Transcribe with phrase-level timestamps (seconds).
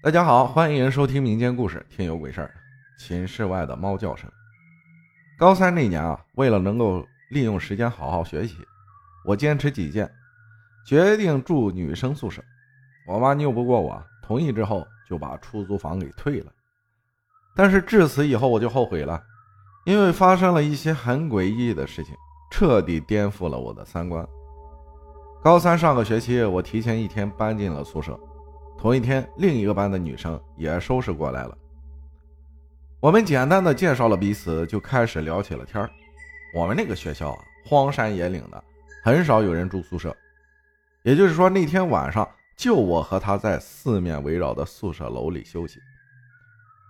[0.00, 2.46] 大家好，欢迎收听民间故事《听有鬼事儿》。
[3.02, 4.30] 寝室外的猫叫声。
[5.36, 8.54] 高三那年啊，为了能够利用时间好好学习，
[9.24, 10.08] 我坚持己见，
[10.86, 12.40] 决定住女生宿舍。
[13.08, 16.52] 我妈拗不过我，同意之后就把出租房给退了。
[17.56, 19.20] 但是至此以后，我就后悔了，
[19.84, 22.14] 因为发生了一些很诡异的事情，
[22.52, 24.24] 彻底颠覆了我的三观。
[25.42, 28.16] 高三上个学期，我提前一天搬进了宿舍。
[28.78, 31.58] 同一天，另一个班的女生也收拾过来了。
[33.00, 35.90] 我们简单的介绍了彼此，就开始聊起了天儿。
[36.54, 38.64] 我们那个学校啊，荒山野岭的，
[39.02, 40.16] 很少有人住宿舍。
[41.02, 45.80] 也就是说，那天晚上就我和她在四面围绕的宿舍楼里休息。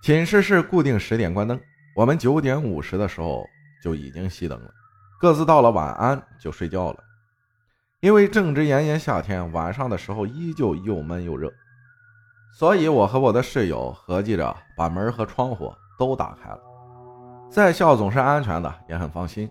[0.02, 1.58] 寝室是固定十点关灯，
[1.96, 3.46] 我们九点五十的时候
[3.82, 4.70] 就已经熄灯了，
[5.18, 7.02] 各自道了晚安就睡觉了。
[8.00, 11.50] 因为正值炎炎夏天，晚上的时候依旧又闷又热。
[12.52, 16.60] 所以，我和我的室友合计着把门和窗户都打开了，
[17.48, 19.48] 在校总是安全的，也很放心。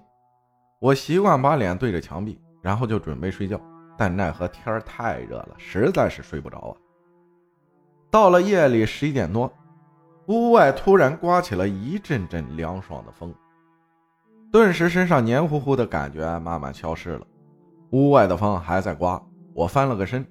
[0.80, 3.60] 我习惯把脸对着墙壁，然后就准备睡觉，
[3.98, 6.76] 但奈何天太热了，实在是睡不着啊。
[8.12, 9.52] 到了夜里十一点多，
[10.28, 13.34] 屋外突然刮起了一阵阵凉爽的风，
[14.52, 17.26] 顿时身上黏糊糊的感觉慢慢消失了。
[17.92, 19.22] 屋外的风还在刮，
[19.54, 20.26] 我翻了个身，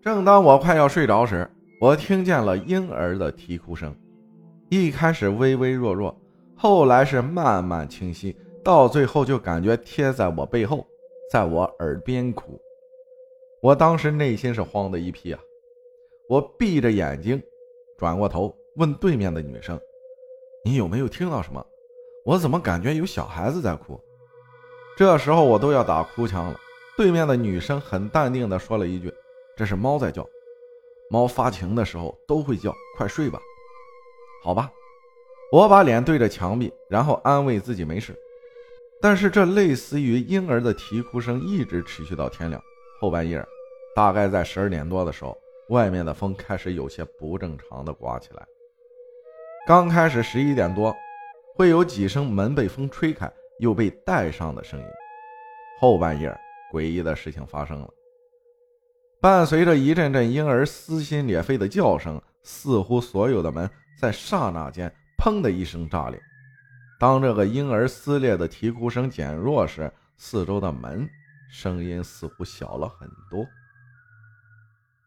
[0.00, 1.50] 正当我快要睡着时。
[1.80, 3.96] 我听见了婴儿的啼哭声，
[4.68, 6.14] 一开始微微弱弱，
[6.54, 10.86] 后来是慢慢清晰，到最后就感觉贴在我背后，
[11.32, 12.60] 在我耳边哭。
[13.62, 15.40] 我当时内心是慌的一批啊！
[16.28, 17.42] 我闭着眼睛，
[17.96, 19.80] 转过头问对面的女生
[20.62, 21.64] ：“你有没有听到什么？
[22.26, 23.98] 我怎么感觉有小孩子在哭？”
[24.98, 26.60] 这时候我都要打哭腔了。
[26.94, 29.10] 对面的女生很淡定地说了一句
[29.56, 30.28] ：“这是猫在叫。”
[31.10, 33.38] 猫发情的时候都会叫，快睡吧。
[34.42, 34.72] 好吧，
[35.50, 38.16] 我把脸对着墙壁，然后安慰自己没事。
[39.02, 42.62] 但是这类似于婴儿的啼哭声一直持续到天亮。
[43.00, 43.44] 后半夜，
[43.94, 45.36] 大概在十二点多的时候，
[45.70, 48.46] 外面的风开始有些不正常的刮起来。
[49.66, 50.94] 刚开始十一点多，
[51.56, 54.86] 会有几声门被风吹开又被带上的声音。
[55.80, 56.34] 后半夜，
[56.72, 57.88] 诡异的事情发生了。
[59.20, 64.90] 伴随着一阵阵婴儿撕心裂肺的叫声，似乎所有的门在刹那间
[65.22, 66.18] “砰”的一声炸裂。
[66.98, 71.06] 当这个婴儿撕裂的啼哭声减弱时，四周的门
[71.50, 73.46] 声音似乎小了很多。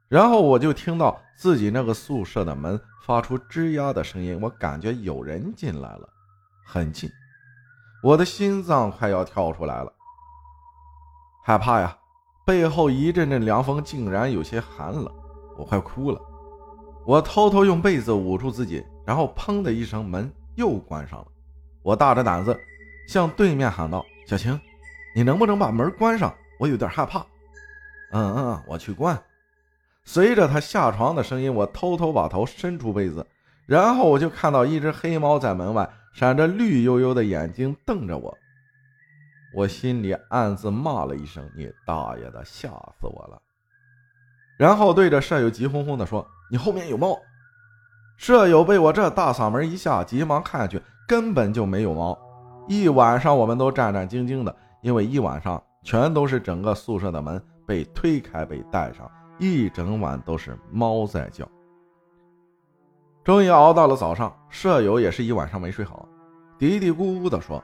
[0.09, 6.07] 然后我就听到自己那个宿舍的门发出吱呀的声音，我感觉有人进来了，
[6.63, 7.09] 很近，
[8.03, 9.91] 我的心脏快要跳出来了，
[11.43, 11.97] 害怕呀！
[12.45, 15.09] 背后一阵阵凉风，竟然有些寒冷，
[15.57, 16.21] 我快哭了。
[17.05, 21.25] 我偷偷用被子捂住自己，然后砰的一声，门又关上了。
[21.81, 22.57] 我大着胆子
[23.07, 24.59] 向对面喊道：“小晴，
[25.15, 26.33] 你能不能把门关上？
[26.59, 27.25] 我有点害怕。
[28.11, 29.21] ”“嗯嗯，我去关。”
[30.05, 33.25] 随着他下床的声音，我偷偷把头伸出被子，
[33.65, 38.37] 然后我就看到一只黑猫在门外，闪着绿油油的眼睛瞪着我。
[39.53, 43.39] 我心里暗自骂了一声：“你大爷的，吓死我了！”
[44.57, 47.17] 然后对着舍友急哄哄地说：“你后面有猫！”
[48.17, 52.17] 舍友被我这大嗓门一吓，急忙看去，根本就没有猫。
[52.67, 59.09] 一晚上我们都战战兢兢的，因为一晚上全都是整个宿舍的门被推开、被带上，
[59.39, 61.47] 一整晚都是猫在叫。
[63.23, 66.07] 终于熬到了早上，舍友也是一晚上没睡好，
[66.57, 67.63] 嘀嘀咕咕地说。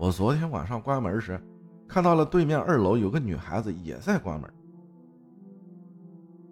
[0.00, 1.38] 我昨天晚上关门时，
[1.86, 4.50] 看到了对面二楼有个女孩子也在关门。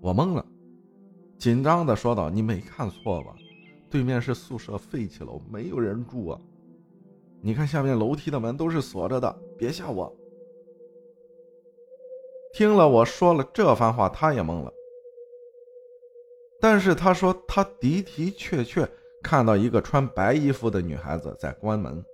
[0.03, 0.45] 我懵了，
[1.39, 3.35] 紧张的说道：“你没看错吧？
[3.89, 6.39] 对面是宿舍废弃楼，没有人住啊！
[7.41, 10.15] 你看下面楼梯的门都是锁着的，别吓我。”
[12.53, 14.71] 听了我说了这番话，他也懵了。
[16.61, 18.87] 但是他说他的的确确
[19.23, 22.05] 看到一个穿白衣服的女孩子在关门。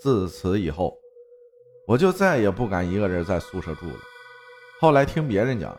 [0.00, 0.98] 自此以后，
[1.86, 3.96] 我就再也不敢一个人在宿舍住了。
[4.80, 5.78] 后来听别人讲，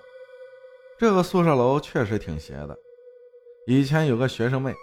[0.99, 2.77] 这个宿舍楼确实挺邪的。
[3.65, 4.75] 以前有个学生妹，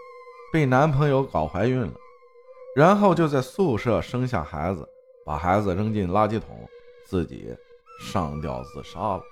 [0.52, 1.92] 被男朋友搞怀孕了，
[2.74, 4.88] 然后就在宿舍生下孩子，
[5.24, 6.68] 把孩子扔进垃圾桶，
[7.06, 7.56] 自己
[8.00, 9.22] 上吊自杀了。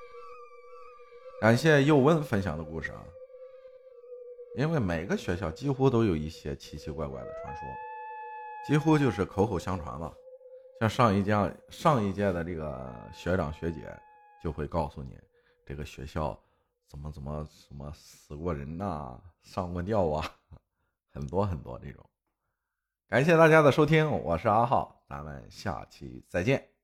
[1.41, 3.03] 感谢佑温分享的故事啊，
[4.57, 7.63] 因为每个学校几乎都有一些奇奇怪怪的传说。
[8.67, 10.13] 几乎就是口口相传吧，
[10.81, 11.33] 像上一届
[11.69, 13.97] 上一届的这个学长学姐
[14.43, 15.17] 就会告诉你，
[15.65, 16.37] 这个学校
[16.89, 20.29] 怎么怎么什么死过人呐，上过吊啊，
[21.13, 22.05] 很多很多这种。
[23.09, 26.76] 感谢大家的收听，我是阿浩，咱们下期再见。